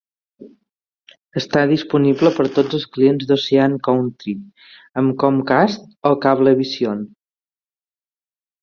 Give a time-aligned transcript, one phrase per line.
[1.41, 4.35] Està disponible per a tots els clients d"Ocean County
[5.03, 7.07] amb Comcast o Cablevision.